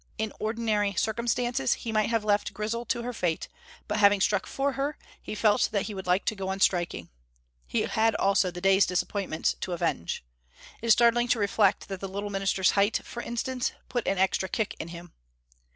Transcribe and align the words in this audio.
In 0.17 0.33
ordinary 0.39 0.95
circumstances 0.95 1.73
he 1.73 1.91
might 1.91 2.09
have 2.09 2.23
left 2.25 2.55
Grizel 2.55 2.85
to 2.85 3.03
her 3.03 3.13
fate, 3.13 3.47
but 3.87 3.99
having 3.99 4.19
struck 4.19 4.47
for 4.47 4.71
her, 4.71 4.97
he 5.21 5.35
felt 5.35 5.69
that 5.71 5.83
he 5.83 5.93
would 5.93 6.07
like 6.07 6.25
to 6.25 6.35
go 6.35 6.49
on 6.49 6.59
striking. 6.59 7.09
He 7.67 7.81
had 7.81 8.15
also 8.15 8.49
the 8.49 8.61
day's 8.61 8.87
disappointments 8.87 9.53
to 9.61 9.73
avenge. 9.73 10.23
It 10.81 10.87
is 10.87 10.93
startling 10.93 11.27
to 11.27 11.37
reflect 11.39 11.87
that 11.87 11.99
the 11.99 12.07
little 12.09 12.31
minister's 12.31 12.71
height, 12.71 13.01
for 13.05 13.21
instance, 13.21 13.73
put 13.89 14.07
an 14.07 14.17
extra 14.17 14.49
kick 14.49 14.75
in 14.79 14.87
him. 14.87 15.13